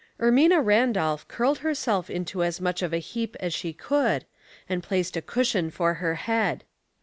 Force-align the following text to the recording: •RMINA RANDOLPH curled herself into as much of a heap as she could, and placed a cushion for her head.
•RMINA 0.19 0.65
RANDOLPH 0.65 1.27
curled 1.27 1.59
herself 1.59 2.09
into 2.09 2.41
as 2.41 2.59
much 2.59 2.81
of 2.81 2.91
a 2.91 2.97
heap 2.97 3.35
as 3.39 3.53
she 3.53 3.71
could, 3.71 4.25
and 4.67 4.81
placed 4.81 5.15
a 5.15 5.21
cushion 5.21 5.69
for 5.69 5.93
her 5.93 6.15
head. 6.15 6.63